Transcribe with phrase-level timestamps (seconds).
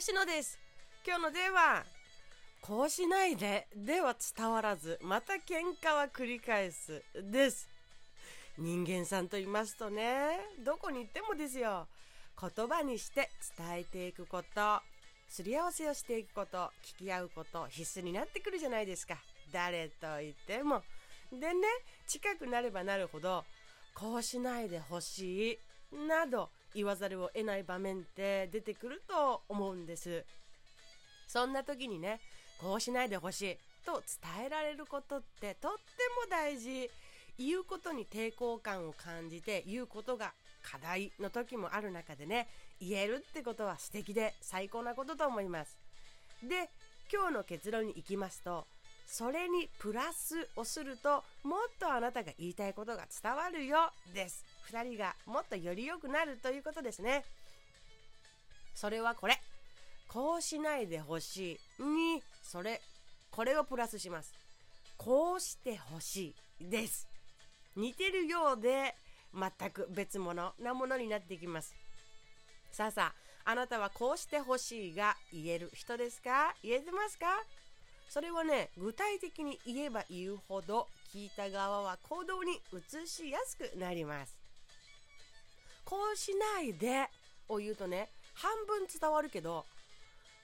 [0.00, 0.58] 主野です。
[1.06, 1.84] 今日のでは
[2.62, 7.68] こうしないででは伝わらずまた喧嘩は繰り返すです。
[8.56, 11.86] 人間さんと言いますとねどこに行ってもですよ。
[12.40, 14.80] 言葉にして伝えていくこと。
[15.28, 16.70] すり合わせをしていくこと。
[16.98, 17.66] 聞き合うこと。
[17.68, 19.18] 必須になってくるじゃないですか。
[19.52, 20.82] 誰と言っても。
[21.30, 21.68] でね
[22.06, 23.44] 近くなればなるほど
[23.94, 25.58] こうしないでほし
[25.92, 25.96] い。
[26.08, 30.24] など言わざるを得ない場面って出てくると思うんです。
[31.26, 32.20] そんな時にね
[32.60, 33.56] こうしないでほしい
[33.86, 34.02] と
[34.36, 35.78] 伝えられることってとって
[36.24, 36.90] も大事。
[37.38, 42.46] 言うことに抵抗感を感じて言うことが課題の時もある中でね
[42.80, 45.78] 言えるってことは素敵で最高なことと思います。
[46.42, 46.68] で
[47.10, 48.66] 今日の結論に行きますと
[49.06, 54.44] それにプラスをするともっとあなたが言いたいことが伝わるよです。
[54.70, 57.24] 2人がもっとより良くなるということですね。
[58.74, 59.40] それはこれ。
[60.08, 61.82] こうしないでほしい。
[61.82, 62.80] にそれ
[63.30, 64.32] これをプラスします。
[64.96, 67.08] こうしてほしいです。
[67.76, 68.94] 似てるようで
[69.32, 71.74] 全く別物なものになってきます。
[72.72, 73.12] さあさ
[73.44, 76.54] ああなたはこうしてほしいが言える人ですか？
[76.62, 77.26] 言えてますか？
[78.08, 84.39] それはね具体的に言えば言うほど聞いた側は行動に移しやすくなります。
[85.84, 87.08] こうしないで
[87.48, 89.64] を言うとね半分伝わるけど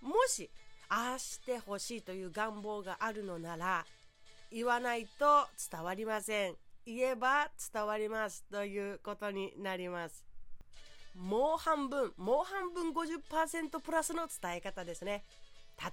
[0.00, 0.50] もし
[0.88, 3.84] ああしてほしいという願望があるのなら
[4.50, 6.54] 言わないと伝わりません。
[6.84, 10.24] 言えば伝わりますということになります。
[11.16, 15.22] もう半分もう半分50%プラスの伝え方ですね。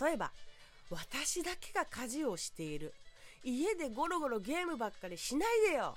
[0.00, 0.32] 例えば
[0.90, 2.94] 私だけが家事をしている。
[3.42, 5.96] 家でゴロゴロゲームばっかりしないでよ。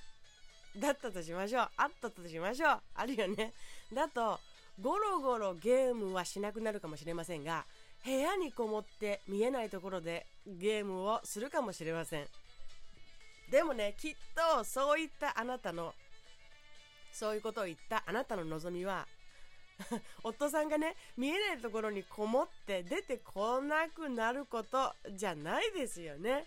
[0.77, 1.69] だったとしましょう。
[1.77, 2.79] あったとしましょう。
[2.95, 3.53] あるよね。
[3.93, 4.39] だと
[4.81, 7.65] ゴロゴロゲームはしなくなるかもしれませんが
[8.05, 12.25] 部屋にこもって見えないところでゲームをするかもしれません。
[13.51, 14.15] でもねきっ
[14.57, 15.93] とそういったあなたの
[17.11, 19.07] そういうことを言ったあなたの望みは
[20.23, 26.45] 夫さんがね見えないところにこもって出てこなくなることじゃないですよね。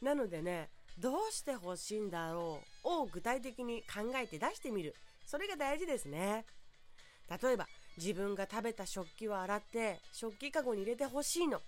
[0.00, 2.71] なのでねどうしてほしいんだろう。
[2.84, 4.94] を具体的に考えて出してみる。
[5.26, 6.44] それが大事ですね。
[7.42, 7.66] 例えば
[7.96, 11.60] 自分が食べた食器を洗って食器かごに入れてほしいの。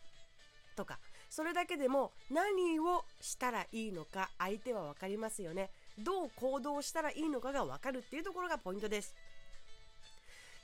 [0.76, 0.98] とか
[1.30, 5.70] それだけでも何をしたらいいのか相手は分かりますよね。
[5.98, 9.14] どう行動したらいいのかが分かるっていうところがポイントです。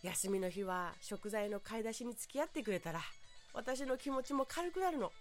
[0.03, 3.01] 休みの日は食材の買い出しに付き合ってくれたら
[3.53, 5.13] 私の気持ちも軽くなるの。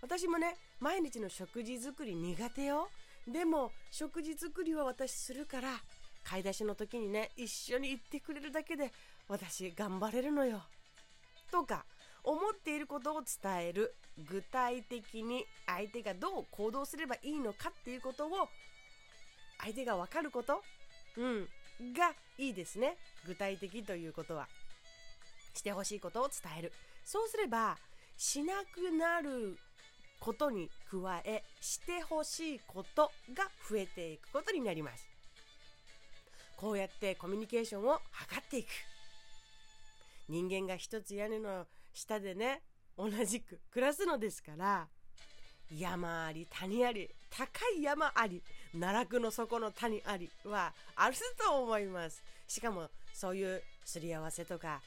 [0.00, 2.88] 私もね毎日の食事作り苦手よ。
[3.28, 5.68] でも食事作りは私するから
[6.24, 8.92] 買い出しの時にね一緒に行ってくれるだけで
[9.28, 10.62] 私頑張れるのよ。
[11.50, 11.84] とか
[12.24, 13.94] 思っていることを伝える。
[14.28, 18.48] 具体的に相手がどう行動すればいいのかっていうことを
[19.60, 20.62] 相手が分かること。
[21.16, 21.48] うん。
[21.94, 22.96] がいいですね。
[23.26, 24.48] 具体的ということは。
[25.54, 26.72] してほしいことを伝える。
[27.04, 27.78] そうすれば
[28.16, 29.58] しなくなる
[30.20, 35.06] ことに加えしてほしいことが増えていくことになります。
[36.56, 38.68] こうやってコミュニケーションを図っていく。
[40.28, 42.62] 人間が一つ屋根の下でね
[42.96, 44.88] 同じく暮らすのですから
[45.70, 47.46] 山あり谷あり高
[47.76, 48.42] い山あり
[48.72, 52.22] 奈落の底の谷ありはあると思います。
[52.46, 54.80] しかもそういうすり合わせとか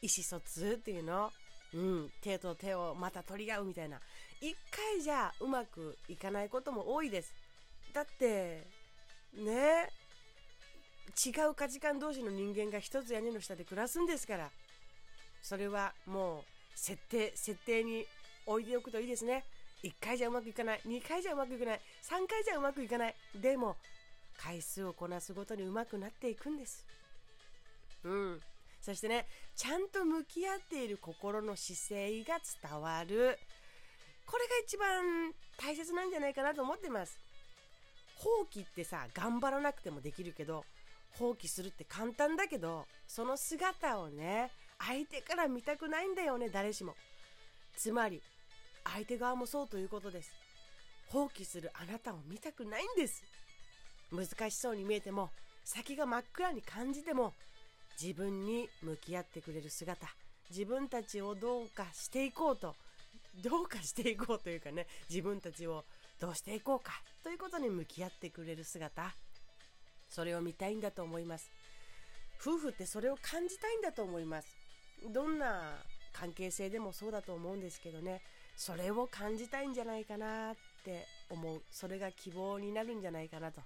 [0.00, 1.30] 意思疎通っていうの
[1.74, 4.00] うん手と手をまた取り合うみたいな
[4.40, 7.32] 一回じゃうまくいかないことも多いです。
[7.92, 8.66] だって
[9.34, 9.90] ね
[11.26, 14.50] 違う価値観同士の人間が一つ屋根の下で暮らすんですから。
[15.42, 16.44] それはもう
[16.74, 18.04] 設定設定に
[18.46, 19.44] 置いておくといいですね。
[19.82, 23.14] 1回じゃうまくいかない2回じゃうまくいかない3回じゃうまくいかない。
[23.34, 23.76] でも
[24.36, 26.84] 回数をこなすごとにうまくなっていくんです。
[28.04, 28.40] うん。
[28.80, 29.26] そしてね
[29.56, 33.38] ちゃんと向き合っている心の姿勢が伝わる。
[34.30, 37.18] これが一番大切なんじゃないかなと思ってます。
[38.16, 40.64] 放棄ってさ頑張らなくてもできるけど
[41.12, 46.94] 放棄するって簡単だけどその姿をね相手から見たくないんだよね誰しも。
[47.76, 48.20] つまり
[48.84, 50.30] 相手側もそうということです。
[51.08, 53.22] 放棄するあなたを見たくないんです。
[54.12, 55.30] 難しそうに見えても
[55.64, 57.32] 先が真っ暗に感じても
[58.00, 60.06] 自分に向き合ってくれる姿
[60.50, 62.74] 自分たちをどうかしていこうと
[63.42, 65.84] どうかしていこうというかね自分たちを
[66.20, 66.92] どうしていこうか
[67.22, 69.14] ということに向き合ってくれる姿
[70.08, 71.50] それを見たいんだと思います。
[72.40, 74.48] 夫婦ってそれを感じたいんだと思います。
[75.12, 75.76] どんな
[76.12, 78.22] 関係性でもそうだと思うんですけどね
[78.56, 80.54] それを感じたいんじゃないかなっ
[80.84, 81.62] て思う。
[81.70, 83.60] それが希望になるんじゃないかなと。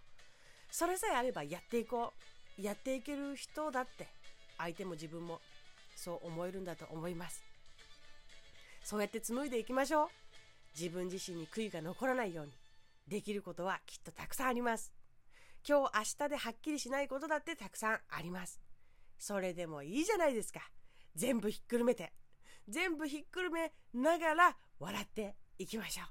[0.70, 2.12] それさえあればやっていこ
[2.58, 2.62] う。
[2.62, 4.06] やっていける人だって
[4.58, 5.40] 相手も自分も
[5.96, 7.42] そう思えるんだと思います。
[8.84, 10.08] そうやって紡いでいきましょう。
[10.79, 12.52] 自分自身に悔いが残らないように。
[13.08, 14.93] できることはきっとたくさんあります。
[15.67, 18.61] 今日明日ではっきりしないことだってたくさんあります。
[19.19, 20.61] それでもいいじゃないですか。
[21.14, 22.12] 全部ひっくるめて。
[22.69, 26.05] 全部ひっくるめながら笑っていきましょ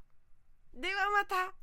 [0.77, 0.81] う。
[0.81, 1.60] ではまた。